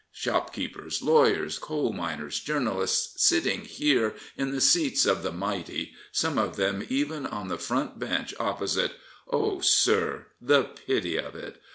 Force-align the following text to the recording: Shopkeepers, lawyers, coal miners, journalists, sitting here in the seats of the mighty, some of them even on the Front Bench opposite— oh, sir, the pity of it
Shopkeepers, 0.11 1.03
lawyers, 1.03 1.59
coal 1.59 1.93
miners, 1.93 2.39
journalists, 2.39 3.23
sitting 3.23 3.61
here 3.65 4.15
in 4.35 4.49
the 4.49 4.59
seats 4.59 5.05
of 5.05 5.21
the 5.21 5.31
mighty, 5.31 5.93
some 6.11 6.39
of 6.39 6.55
them 6.55 6.83
even 6.89 7.27
on 7.27 7.49
the 7.49 7.59
Front 7.59 7.99
Bench 7.99 8.33
opposite— 8.39 8.93
oh, 9.31 9.59
sir, 9.61 10.25
the 10.41 10.63
pity 10.63 11.17
of 11.17 11.35
it 11.35 11.61